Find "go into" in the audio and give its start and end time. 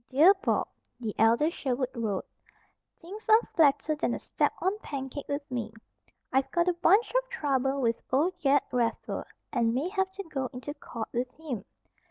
10.23-10.73